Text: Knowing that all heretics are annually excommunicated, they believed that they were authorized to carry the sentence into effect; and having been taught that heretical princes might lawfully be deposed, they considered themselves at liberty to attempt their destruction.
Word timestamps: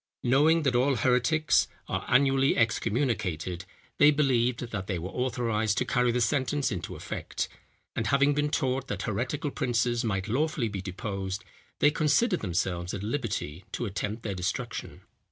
Knowing 0.23 0.63
that 0.63 0.73
all 0.75 0.95
heretics 0.95 1.67
are 1.87 2.05
annually 2.07 2.57
excommunicated, 2.57 3.65
they 3.99 4.09
believed 4.09 4.67
that 4.71 4.87
they 4.87 4.97
were 4.97 5.11
authorized 5.11 5.77
to 5.77 5.85
carry 5.85 6.11
the 6.11 6.19
sentence 6.19 6.71
into 6.71 6.95
effect; 6.95 7.47
and 7.95 8.07
having 8.07 8.33
been 8.33 8.49
taught 8.49 8.87
that 8.87 9.03
heretical 9.03 9.51
princes 9.51 10.03
might 10.03 10.27
lawfully 10.27 10.69
be 10.69 10.81
deposed, 10.81 11.45
they 11.77 11.91
considered 11.91 12.39
themselves 12.39 12.95
at 12.95 13.03
liberty 13.03 13.63
to 13.71 13.85
attempt 13.85 14.23
their 14.23 14.33
destruction. 14.33 15.01